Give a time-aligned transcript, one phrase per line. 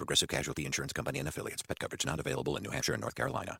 [0.00, 1.60] Progressive Casualty Insurance Company and affiliates.
[1.60, 3.58] Pet coverage not available in New Hampshire and North Carolina.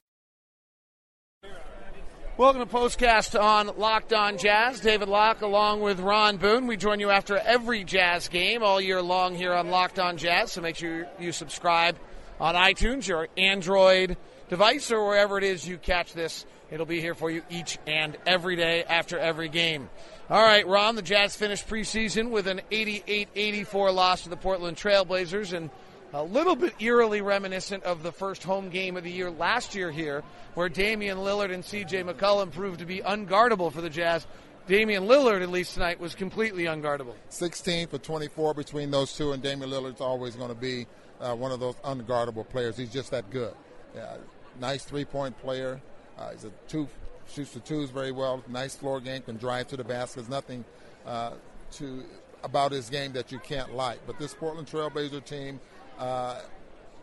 [2.39, 4.81] Welcome to Postcast on Locked On Jazz.
[4.81, 6.67] David Locke along with Ron Boone.
[6.67, 10.53] We join you after every Jazz game all year long here on Locked On Jazz.
[10.53, 11.99] So make sure you subscribe
[12.41, 14.17] on iTunes, your Android
[14.49, 16.47] device, or wherever it is you catch this.
[16.71, 19.91] It'll be here for you each and every day after every game.
[20.31, 24.79] All right, Ron, the Jazz finished preseason with an 88 84 loss to the Portland
[24.79, 25.53] Trailblazers.
[25.53, 25.69] And
[26.13, 29.91] a little bit eerily reminiscent of the first home game of the year last year
[29.91, 30.23] here,
[30.55, 34.27] where Damian Lillard and CJ McCollum proved to be unguardable for the Jazz.
[34.67, 37.15] Damian Lillard, at least tonight, was completely unguardable.
[37.31, 40.87] 16 for 24 between those two, and Damian Lillard's always going to be
[41.21, 42.77] uh, one of those unguardable players.
[42.77, 43.55] He's just that good.
[43.95, 44.17] Yeah,
[44.61, 45.81] nice three-point player.
[46.19, 46.89] Uh, he's a two,
[47.33, 48.43] shoots the twos very well.
[48.49, 50.17] Nice floor game, can drive to the basket.
[50.17, 50.65] There's nothing
[51.07, 51.33] uh,
[51.73, 52.05] to
[52.43, 53.99] about his game that you can't like.
[54.07, 55.61] But this Portland Trailblazer team
[56.01, 56.41] uh,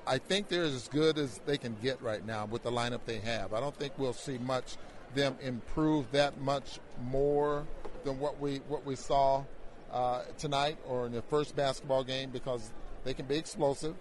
[0.05, 3.19] I think they're as good as they can get right now with the lineup they
[3.19, 3.53] have.
[3.53, 4.75] I don't think we'll see much
[5.15, 7.65] them improve that much more
[8.03, 9.43] than what we what we saw
[9.91, 12.71] uh, tonight or in the first basketball game because
[13.03, 13.95] they can be explosive,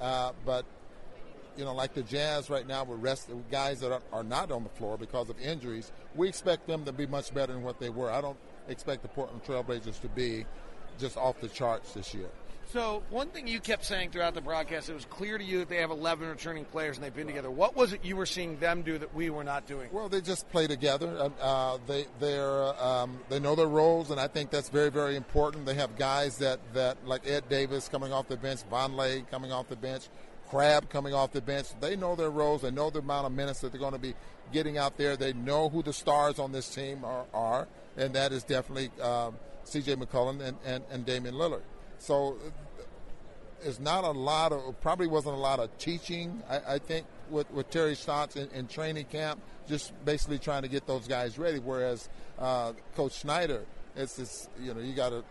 [0.00, 0.64] uh, but
[1.56, 4.64] you know, like the Jazz right now with rest guys that are, are, not on
[4.64, 7.90] the floor because of injuries, we expect them to be much better than what they
[7.90, 8.10] were.
[8.10, 8.36] I don't
[8.68, 10.46] expect the Portland Trailblazers to be
[10.98, 12.28] just off the charts this year.
[12.72, 15.68] So, one thing you kept saying throughout the broadcast, it was clear to you that
[15.68, 17.50] they have 11 returning players and they've been together.
[17.50, 19.88] What was it you were seeing them do that we were not doing?
[19.92, 21.30] Well, they just play together.
[21.40, 25.66] Uh, they they're um, they know their roles, and I think that's very very important.
[25.66, 29.68] They have guys that that like Ed Davis coming off the bench, Vonleh coming off
[29.68, 30.08] the bench,
[30.50, 31.68] Crabbe coming off the bench.
[31.80, 32.62] They know their roles.
[32.62, 34.14] They know the amount of minutes that they're going to be
[34.52, 35.16] getting out there.
[35.16, 39.36] They know who the stars on this team are, are and that is definitely um,
[39.64, 39.96] C.J.
[39.96, 41.62] McCollum and, and, and Damian Lillard.
[42.04, 42.36] So
[43.62, 47.50] it's not a lot of, probably wasn't a lot of teaching, I, I think, with,
[47.50, 51.60] with Terry Stotts in, in, training camp, just basically trying to get those guys ready.
[51.60, 53.64] Whereas uh, Coach Snyder,
[53.96, 55.24] it's this, you know, you got a,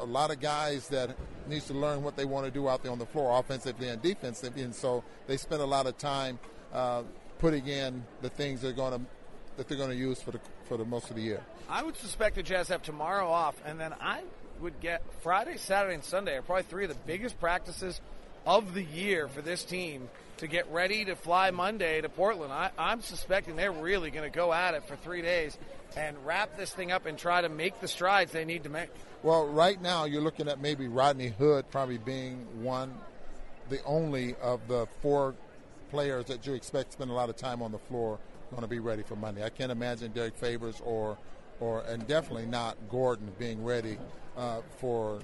[0.00, 1.14] a lot of guys that
[1.46, 4.00] needs to learn what they want to do out there on the floor, offensively and
[4.00, 6.38] defensively, and so they spend a lot of time
[6.72, 7.02] uh,
[7.38, 9.06] putting in the things they're going to
[9.58, 11.42] that they're going to use for the for the most of the year.
[11.68, 14.22] I would suspect the Jazz have tomorrow off, and then I
[14.62, 18.00] would get Friday, Saturday, and Sunday are probably three of the biggest practices
[18.46, 20.08] of the year for this team
[20.38, 22.52] to get ready to fly Monday to Portland.
[22.52, 25.56] I, am suspecting they're really going to go at it for three days
[25.96, 28.88] and wrap this thing up and try to make the strides they need to make.
[29.22, 32.94] Well, right now you're looking at maybe Rodney Hood probably being one,
[33.68, 35.34] the only of the four
[35.90, 38.18] players that you expect to spend a lot of time on the floor
[38.50, 39.44] going to be ready for Monday.
[39.44, 41.16] I can't imagine Derrick Favors or,
[41.60, 43.98] or and definitely not Gordon being ready
[44.36, 45.20] uh, for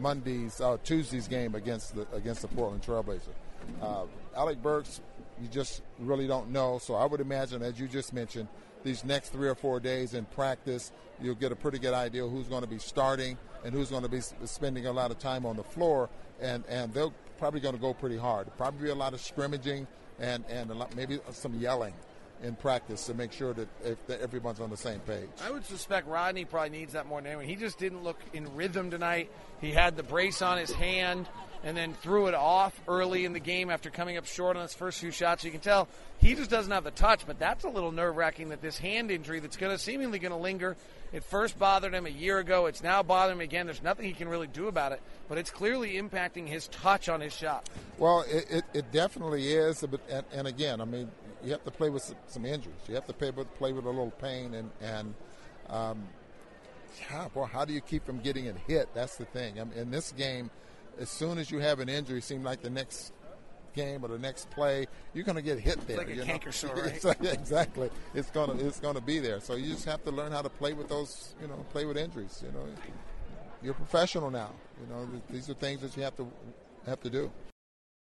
[0.00, 3.34] Monday's uh, Tuesday's game against the against the Portland Trailblazers.
[3.80, 4.04] Uh,
[4.36, 5.00] Alec Burks,
[5.40, 6.78] you just really don't know.
[6.78, 8.48] So I would imagine, as you just mentioned,
[8.82, 12.48] these next three or four days in practice, you'll get a pretty good idea who's
[12.48, 15.56] going to be starting and who's going to be spending a lot of time on
[15.56, 16.08] the floor,
[16.40, 18.48] and and they're probably going to go pretty hard.
[18.56, 19.86] Probably a lot of scrimmaging
[20.18, 21.94] and and lot, maybe some yelling
[22.42, 25.28] in practice to make sure that, if, that everyone's on the same page.
[25.44, 27.46] I would suspect Rodney probably needs that more than anyone.
[27.46, 29.30] He just didn't look in rhythm tonight.
[29.60, 31.28] He had the brace on his hand
[31.64, 34.74] and then threw it off early in the game after coming up short on his
[34.74, 35.44] first few shots.
[35.44, 38.48] You can tell he just doesn't have the touch, but that's a little nerve wracking
[38.50, 40.76] that this hand injury that's going to seemingly going to linger.
[41.12, 42.66] It first bothered him a year ago.
[42.66, 43.66] It's now bothering him again.
[43.66, 47.20] There's nothing he can really do about it, but it's clearly impacting his touch on
[47.20, 47.68] his shot.
[47.98, 49.84] Well, it, it, it definitely is.
[49.88, 51.10] But, and, and again, I mean,
[51.44, 52.76] you have to play with some, some injuries.
[52.88, 55.14] You have to play with, play with a little pain, and and
[55.68, 56.02] um,
[57.10, 58.88] yeah, boy, how do you keep from getting it hit?
[58.94, 59.60] That's the thing.
[59.60, 60.50] I mean, in this game,
[61.00, 63.12] as soon as you have an injury, it seems like the next
[63.74, 66.00] game or the next play, you're going to get hit there.
[66.00, 66.74] It's like a canker sore,
[67.04, 67.32] right?
[67.32, 67.90] exactly.
[68.14, 69.40] It's going to it's going to be there.
[69.40, 71.34] So you just have to learn how to play with those.
[71.40, 72.42] You know, play with injuries.
[72.44, 72.66] You know,
[73.62, 74.50] you're a professional now.
[74.80, 76.26] You know, these are things that you have to
[76.86, 77.30] have to do.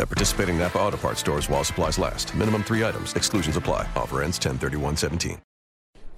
[0.00, 2.34] At participating Napa Auto Parts stores while supplies last.
[2.34, 3.12] Minimum three items.
[3.12, 3.86] Exclusions apply.
[3.94, 5.38] Offer ends 103117.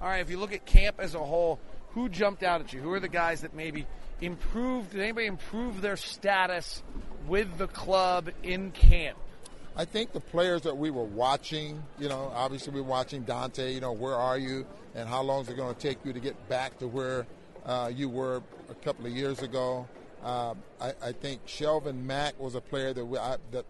[0.00, 1.58] All right, if you look at camp as a whole,
[1.90, 2.80] who jumped out at you?
[2.80, 3.86] Who are the guys that maybe
[4.20, 4.92] improved?
[4.92, 6.80] Did anybody improve their status
[7.26, 9.18] with the club in camp?
[9.76, 13.74] I think the players that we were watching, you know, obviously we we're watching Dante,
[13.74, 14.64] you know, where are you
[14.94, 17.26] and how long is it going to take you to get back to where
[17.66, 19.88] uh, you were a couple of years ago?
[20.22, 23.64] Uh, I, I, think Shelvin Mack was a player that, we, I, that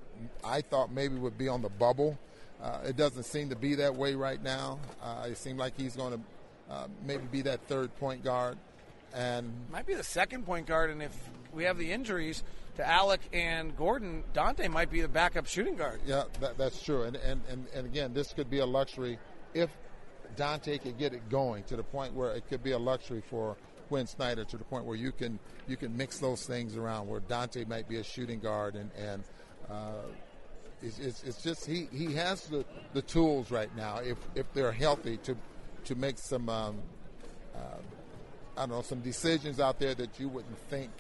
[0.45, 2.19] I thought maybe would be on the bubble.
[2.63, 4.79] Uh, it doesn't seem to be that way right now.
[5.03, 6.21] Uh, it seems like he's going to
[6.73, 8.59] uh, maybe be that third point guard,
[9.15, 10.91] and might be the second point guard.
[10.91, 11.17] And if
[11.53, 12.45] we have the injuries
[12.77, 16.01] to Alec and Gordon, Dante might be the backup shooting guard.
[16.07, 17.03] Yeah, that, that's true.
[17.03, 19.19] And, and and and again, this could be a luxury
[19.55, 19.71] if
[20.37, 23.57] Dante could get it going to the point where it could be a luxury for
[23.89, 27.21] Quin Snyder to the point where you can you can mix those things around where
[27.21, 29.25] Dante might be a shooting guard and and
[29.71, 30.03] uh,
[30.83, 34.73] it's, it's, it's, just he, he has the, the tools right now if if they're
[34.73, 35.37] healthy to
[35.85, 36.79] to make some um,
[37.55, 37.59] uh,
[38.57, 40.91] I don't know some decisions out there that you wouldn't think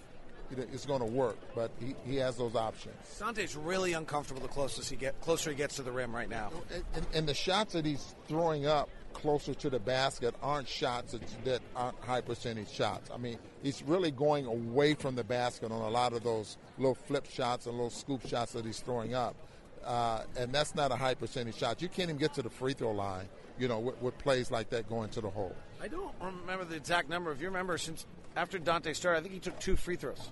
[0.58, 2.94] it's going to work, but he, he has those options.
[3.18, 6.50] Dante's really uncomfortable the closest he get closer he gets to the rim right now.
[6.94, 8.88] And, and the shots that he's throwing up
[9.22, 13.10] closer to the basket aren't shots that, aren't high percentage shots.
[13.12, 16.94] I mean, he's really going away from the basket on a lot of those little
[16.94, 19.36] flip shots and little scoop shots that he's throwing up.
[19.84, 21.80] Uh, and that's not a high percentage shot.
[21.80, 23.28] You can't even get to the free throw line,
[23.58, 25.54] you know, with, with, plays like that going to the hole.
[25.80, 27.32] I don't remember the exact number.
[27.32, 30.30] If you remember, since after Dante started, I think he took two free throws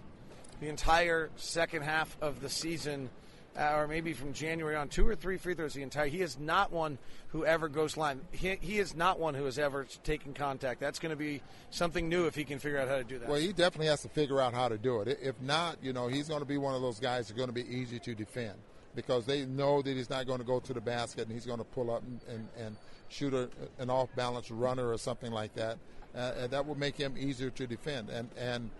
[0.60, 3.08] the entire second half of the season
[3.58, 6.06] uh, or maybe from January on, two or three free throws the entire.
[6.06, 6.98] He is not one
[7.28, 8.20] who ever goes line.
[8.32, 10.80] He, he is not one who has ever taken contact.
[10.80, 13.28] That's going to be something new if he can figure out how to do that.
[13.28, 15.18] Well, he definitely has to figure out how to do it.
[15.22, 17.54] If not, you know, he's going to be one of those guys that's going to
[17.54, 18.54] be easy to defend
[18.94, 21.58] because they know that he's not going to go to the basket and he's going
[21.58, 22.76] to pull up and, and, and
[23.08, 23.48] shoot a,
[23.78, 25.78] an off balance runner or something like that.
[26.14, 28.08] Uh, and that will make him easier to defend.
[28.08, 28.70] And and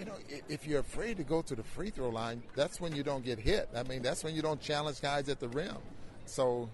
[0.00, 0.14] you know,
[0.48, 3.38] if you're afraid to go to the free throw line, that's when you don't get
[3.38, 3.68] hit.
[3.76, 5.76] I mean, that's when you don't challenge guys at the rim.
[6.24, 6.70] So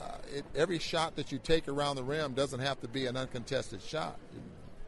[0.00, 3.18] uh, it, every shot that you take around the rim doesn't have to be an
[3.18, 4.18] uncontested shot.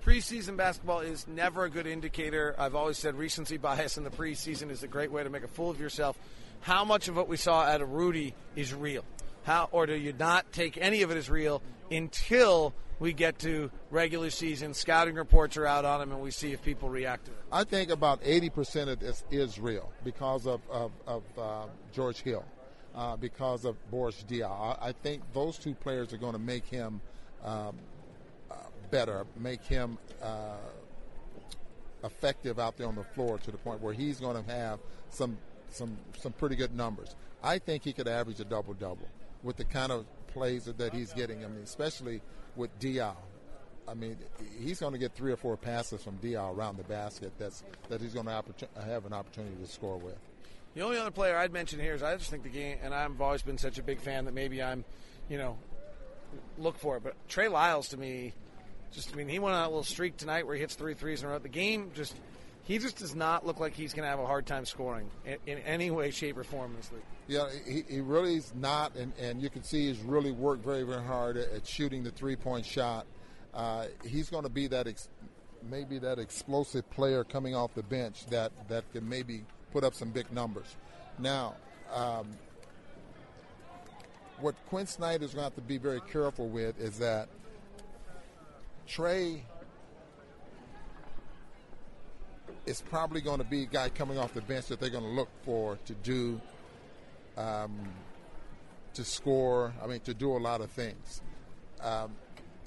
[0.03, 2.55] Preseason basketball is never a good indicator.
[2.59, 5.49] I've always said recency bias in the preseason is a great way to make a
[5.49, 6.17] fool of yourself.
[6.63, 9.05] How much of what we saw out of Rudy is real?
[9.43, 11.61] How, or do you not take any of it as real
[11.91, 12.73] until
[13.03, 14.73] we get to regular season.
[14.75, 17.39] Scouting reports are out on him, and we see if people react to it.
[17.51, 22.45] I think about 80% of this is real because of, of, of uh, George Hill,
[22.95, 24.79] uh, because of Boris Diaw.
[24.81, 27.01] I, I, think those two players are going to make him
[27.45, 27.77] um,
[28.49, 28.55] uh,
[28.93, 30.59] better, make him uh,
[32.05, 34.79] effective out there on the floor to the point where he's going to have
[35.11, 35.37] some
[35.71, 37.17] some some pretty good numbers.
[37.43, 39.09] I think he could average a double double
[39.43, 41.45] with the kind of plays that he's getting.
[41.45, 42.21] I mean, especially
[42.57, 43.15] with Diaw.
[43.89, 44.17] I mean,
[44.61, 47.33] he's going to get three or four passes from Diaw around the basket.
[47.39, 48.33] That's that he's going to
[48.85, 50.17] have an opportunity to score with.
[50.75, 53.21] The only other player I'd mention here is I just think the game, and I've
[53.21, 54.85] always been such a big fan that maybe I'm,
[55.29, 55.59] you know,
[56.59, 57.03] look for it.
[57.03, 58.33] But Trey Lyles to me,
[58.93, 61.23] just I mean, he went on a little streak tonight where he hits three threes
[61.23, 61.39] in a row.
[61.39, 62.15] The game just
[62.65, 65.37] he just does not look like he's going to have a hard time scoring in,
[65.47, 67.03] in, any way, shape, or form in this league.
[67.27, 70.85] Yeah, he, he really is not, and, and you can see he's really worked very,
[70.85, 73.07] very hard at, at shooting the three point shot.
[73.53, 75.09] Uh, he's going to be that ex-
[75.69, 80.11] maybe that explosive player coming off the bench that, that can maybe put up some
[80.11, 80.77] big numbers.
[81.19, 81.55] Now,
[81.93, 82.27] um,
[84.41, 87.29] what Quin is going to have to be very careful with is that
[88.87, 89.45] Trey
[92.67, 95.11] it's probably going to be a guy coming off the bench that they're going to
[95.11, 96.41] look for to do,
[97.37, 97.73] um,
[98.95, 99.73] to score.
[99.83, 101.23] I mean, to do a lot of things.
[101.81, 102.13] Um,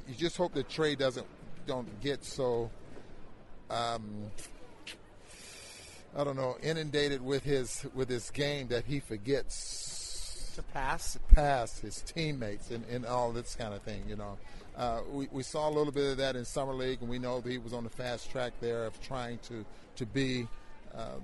[0.08, 1.26] you just hope that Trey doesn't
[1.66, 2.70] don't get so.
[3.70, 4.32] Um,
[6.18, 11.80] I don't know, inundated with his with his game that he forgets to pass, pass
[11.80, 14.04] his teammates, and, and all this kind of thing.
[14.08, 14.38] You know,
[14.78, 17.40] uh, we, we saw a little bit of that in summer league, and we know
[17.40, 19.66] that he was on the fast track there of trying to
[19.96, 20.48] to be
[20.94, 21.22] um,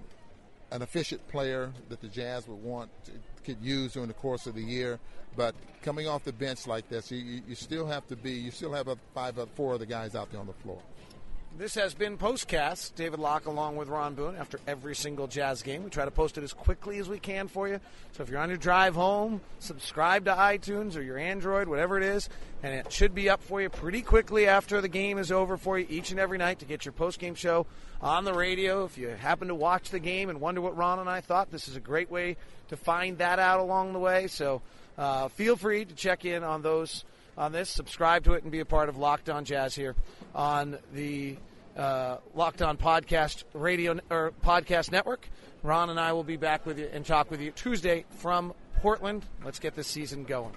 [0.72, 3.12] an efficient player that the Jazz would want to,
[3.44, 5.00] could use during the course of the year.
[5.36, 8.74] But coming off the bench like this, you, you still have to be, you still
[8.74, 10.80] have a five, four of the guys out there on the floor.
[11.58, 12.96] This has been Postcast.
[12.96, 15.84] David Locke along with Ron Boone after every single Jazz game.
[15.84, 17.82] We try to post it as quickly as we can for you.
[18.14, 22.04] So if you're on your drive home, subscribe to iTunes or your Android, whatever it
[22.04, 22.30] is,
[22.64, 25.78] and it should be up for you pretty quickly after the game is over for
[25.78, 27.68] you each and every night to get your post game show
[28.02, 28.86] on the radio.
[28.86, 31.68] If you happen to watch the game and wonder what Ron and I thought, this
[31.68, 32.38] is a great way
[32.70, 34.28] to find that out along the way.
[34.28, 34.62] So
[34.98, 37.04] uh, feel free to check in on those
[37.38, 39.96] on this, subscribe to it, and be a part of Locked On Jazz here
[40.36, 41.38] on the
[41.78, 45.28] uh, Locked On Podcast Radio or Podcast Network.
[45.64, 49.26] Ron and I will be back with you and talk with you Tuesday from Portland.
[49.46, 50.54] Let's get this season going.